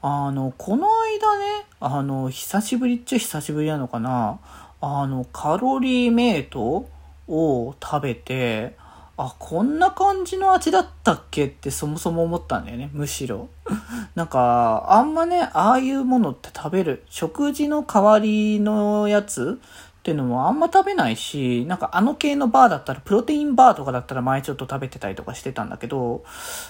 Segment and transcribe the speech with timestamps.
[0.00, 4.38] あの、この間ね、あの、久しぶりっちゃ久しぶりなのかな、
[4.80, 6.88] あの、カロリーメイト
[7.26, 8.76] を食べて、
[9.16, 13.48] あ、こんな感じの味だったっけってそもそも思ったんだよね、むしろ。
[14.14, 19.60] なんか、あんまね、ああいうものって食べる、食事の代わりのやつ
[20.08, 26.24] っていうのもあんま食べないし、なんかあの系のバーだったら、プロテインバーとかだったら前ちょっと食べてたりとかしてたんだけど、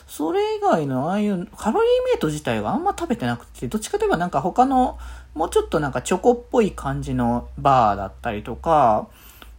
[0.09, 4.99] それ以外のああいうカロリーメイト自体があんま食べてなくて、どっちかといえばなんか他の、
[5.35, 9.07] もうちょっとなんかチョコっぽい感じのバーだったりとか、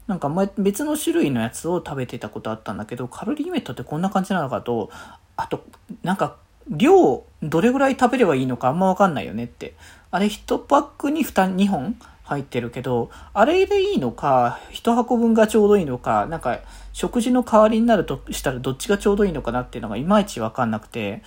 [0.07, 4.89] なんか別の種類のやつを食べてたことあったんだけど、カロリーメイトってこんな感じなのかと、
[5.37, 5.63] あと、
[6.03, 6.35] なんか、
[6.67, 9.75] 量、どれぐらい食べればいいのかあんまわかんないよねって。
[10.11, 11.95] あれ1パックに 2, 2本
[12.29, 16.59] 入ってるけど、あれでいいのか、1箱分がちょうどいいのか、なんか、
[16.93, 21.23] 食事の代わりになるとしたらどっちがちょうどいいのかなっていうのがいまいちわかんなくて、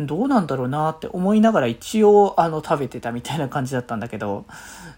[0.00, 4.46] どうなんだろうなって思いながら一応、あの、食べてたみたいな感じだったんだけど、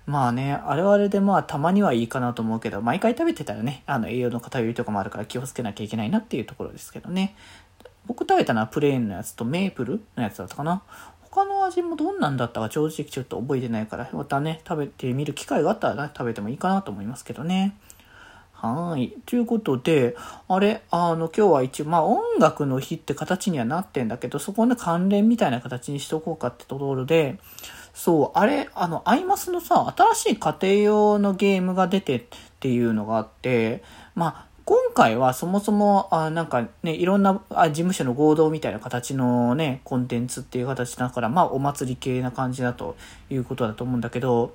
[0.06, 7.34] まあね、あれはあれでまあ、たまにはいいかなと思うけど、毎回食べてたらね、あの、栄養の偏りとかもあるから気をつけなきゃいけないなっていうところですけどね。
[8.06, 10.82] 僕食べたのはプレーンのやつとメープルのやつだったかな。
[11.38, 17.76] 他の味もどんなんだったか正直ちょっと覚えてないから、またね、食べてみる機会があったら、ね、食べてもいいかなと思いますけどね。
[18.52, 19.14] はい。
[19.24, 20.16] ということで、
[20.48, 27.38] あれ、あの、今日は一応、まあ音楽の日って形にはなってんだけど、そこの関連みたいな形にしとこうかってところで、
[27.94, 32.22] そう、あれ、あの、アイマスのさ、新しい家庭用のゲームが出てっ
[32.58, 33.84] ていうのがあって、
[34.16, 42.94] まあ、今回はそもそも、あなんかね、いろんなあ事務所の合同みたいな形のね、コンテンツっていう形だから、まあお祭り系な感じだと
[43.30, 44.54] いうことだと思うんだけど、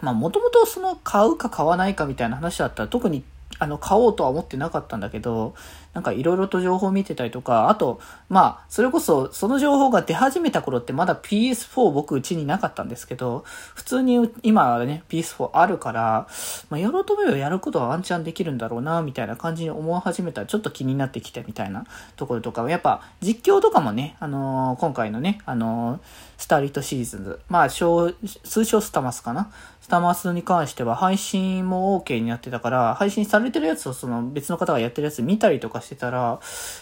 [0.00, 3.24] まあもともとその買うか買わないかみたいな話だったら特に
[3.62, 5.54] あの、買おうとは思ってなかったんだけど、
[5.94, 16.26] なんかいろいろと情報見てたりとか、あと、まあ、それこそ、その情報が出始めた頃ってまだ PS4 僕うちになかったんですけど、普通に今はね、PS4 あるから、
[16.70, 21.84] まあ、やろうと思えばやることはワンチャンできるんだろうな、みたいな感じに思い始めたらちょっと気になってきてみたいな
[22.16, 26.00] ところとか、やっぱ実況とかもね、あのー、今回のね、あのー、
[26.42, 27.18] スターリットシーズ。
[27.18, 28.14] ンズまあ、通
[28.64, 29.52] 称スタマスかな？
[29.80, 36.40] スタマスに関しては配信も OK になってたから、配信されてるやつをその別の方がやってるやつ見たりとかしてたら、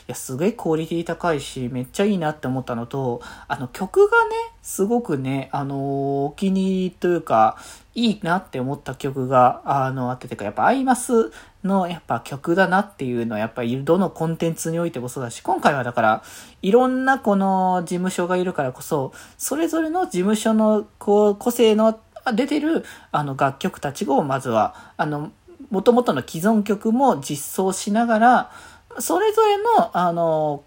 [0.08, 4.30] いや、すげえクオリティ高いし、めっちゃいいなって思ったのと、あの曲がね、
[4.62, 7.56] すごくね、あのー、お気に入りというか、
[7.94, 11.32] いいなって思った曲が、あの、あっててか、やっぱアイマス
[11.64, 16.22] のやっぱ曲だなっていうのはやっぱりどのコンテンツにおいてもそうだし、今回はだから、
[16.62, 21.98] いろんなこの事務所がいるからこそ、それぞれの事務所のこう個性の
[22.34, 25.32] 出てるあの楽曲たちをまずは、あの、
[25.70, 28.50] 元々の既存曲も実装しながら、
[28.98, 30.64] それぞれの、あの、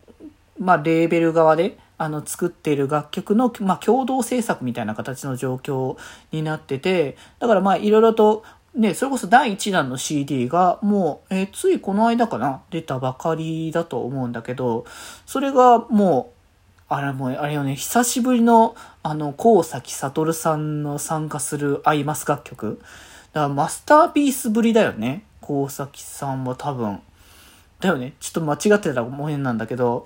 [0.59, 5.97] まあ、レーベル側で、あの、作っている楽曲の、まあ、共同制作みたいな形の状況
[6.31, 8.43] になってて、だからまあ、いろいろと、
[8.75, 14.85] ね、それこそ第1弾の CD がもう、えー、ついこの間かな出たばかりだと思うんだけど、
[15.25, 16.33] それがも
[16.89, 22.81] う、あれもあれよね、久しぶりの、あの、高崎悟さんの参加するアイマス楽曲。
[23.31, 25.23] だからマスターピースぶりだよね。
[25.41, 26.99] 高崎さんは多分。
[27.83, 28.13] だよね。
[28.21, 30.05] ちょっと間違ってたらも変なんだけど、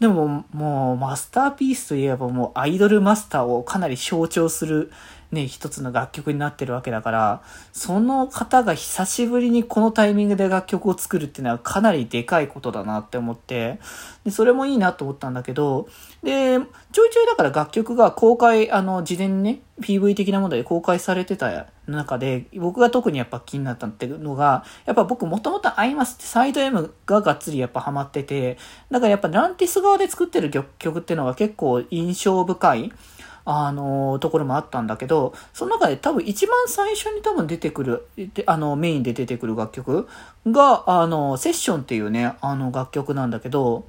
[0.00, 4.90] でももうマスターピースといえばもうアイドルマスターをかなり象徴する
[5.30, 13.78] ね、一つの楽曲になってるわけだから、その方が久しぶりにこのタイミングで楽曲を作るっていうのはかなりでかいことだなって思って、
[14.24, 15.88] で、それもいいなと思ったんだけど、
[16.22, 16.58] で、
[16.92, 28.56] ちょいちょいだから楽曲が公開、あの、事前にね、PV 的なもので公開されてた中で、僕が特にやっぱ気になったっていうのが、やっぱ僕もともとアイマスってサイド M ががっつりやっぱハマってて、
[28.90, 32.92] だからやっぱランティス側で作ってる曲っていうのが結構印象深い。
[33.50, 38.06] あの、ところもあったんだけど、その中で多分一番最初に多分出てくる、
[38.44, 40.06] あの、メインで出てくる楽曲
[40.46, 43.86] が、あの、セッションっていうね、あの楽曲なんだけど、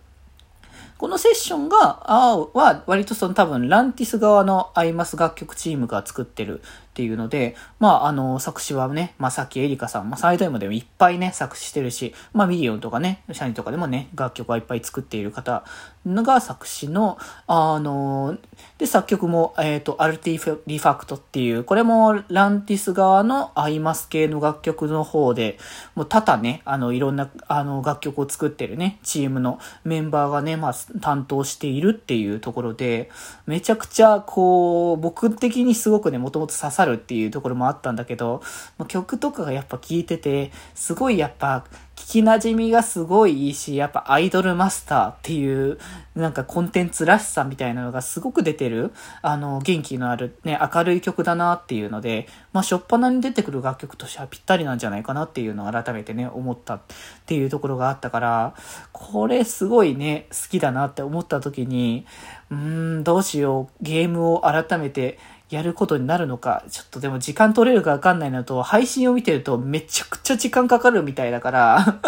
[0.99, 6.63] このセッションが、あは、割とその多分、ランティス側のアイマス楽曲チームが作ってるっ
[6.93, 15.63] ていうので、まあ、あの、作詞はね、まあ、さっきエリカさん、まあ、 SideM でもいっぱいね、作詞してるし、まあ、ミリオンとかね、シャニとかでもね、楽曲はいっぱい作っている方
[16.05, 17.17] が作詞の、
[17.47, 18.37] あの、
[18.79, 25.57] で、作曲も、えっ、ー、と、アルティリファクトっていう、これもランティス側のアイマス系の楽曲の方で、
[25.95, 33.09] もう多々ね、あの、いろんな、あの、楽曲を作ってるね、チームのメンバーがね、まあ、担当しているっていうところで、
[33.45, 38.41] めちゃくちゃ、こう、僕的にすごくね、もともと刺さるっていうところもあったんだけど、
[38.87, 41.65] 曲とかがやっぱ聴いてて、すごいやっぱ、
[41.99, 45.77] 聞き馴染みがすごいいいし、やっぱアイドルマスターっていう、
[46.15, 56.81] なんかコンテンツらしさみたいなのがすごく出てる、あの、元気のあるね、明るい曲だなっていうので、まあ、しょっぱなに出てくる楽曲としてはぴったりなんじゃないかなっていうのを改めてね、思ったっ
[57.25, 58.53] ていうところがあったから、
[58.93, 62.05] これすごいね、好きだなって思った時に、
[62.49, 62.57] うー
[62.99, 65.19] ん、どうしよう、ゲームを改めて、
[65.49, 71.99] やることになるのか、ちょっとでも時間取れるかわかんないのと、配信を見てるとめちゃくちゃ時間かかるみたいだから。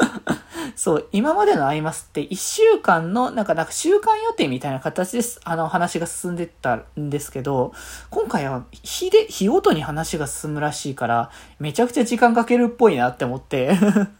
[0.75, 7.73] そう、今までのアイマスって1週間の、なんか、なんか週間予定みたいな形です、あの話が進んでったんですけど、
[8.09, 13.71] 今回は日で、日ごとに話が進むらしいから、めちゃくちゃ時間かけるっぽいなって思って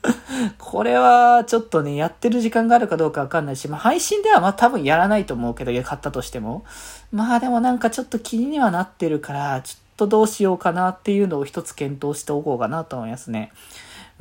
[0.57, 6.63] これはちょっとね、やってる時間があるかどうかわかんないし、まあ配信ではまあ多分やらないと思うけど、買ったとしても。
[7.11, 13.51] まあでもなんかちょっと気にはなってるから、ちょっとどうしようかなっていうのを一つ検討しておこうかなと思いますね。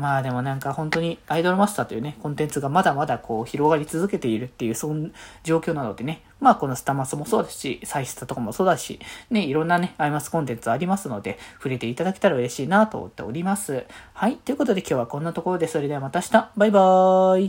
[0.00, 5.12] まあでもなんか本当にアイドルマスターというね、コンテンツがまだまだこう広がり続けているっていう、そん
[5.44, 8.98] 状況なのでね、まあこのスタマスもそうですし、サイスタとかもそうだし、
[9.28, 13.84] ね、いろんなね、アイマスコンテンツありますので、触れていただけたら嬉しいなと思っております。
[14.14, 14.36] はい。
[14.36, 17.48] ということで今日はこんなところで、それではまた明日、バイバーイ。